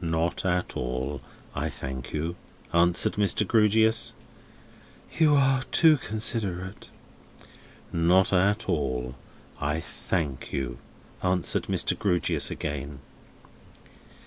"Not 0.00 0.46
at 0.46 0.78
all, 0.78 1.20
I 1.54 1.68
thank 1.68 2.14
you," 2.14 2.36
answered 2.72 3.16
Mr. 3.16 3.46
Grewgious. 3.46 4.14
"You 5.18 5.34
are 5.34 5.62
too 5.64 5.98
considerate." 5.98 6.88
"Not 7.92 8.32
at 8.32 8.66
all, 8.66 9.14
I 9.60 9.80
thank 9.80 10.54
you," 10.54 10.78
answered 11.22 11.64
Mr. 11.64 11.98
Grewgious 11.98 12.50
again. 12.50 13.00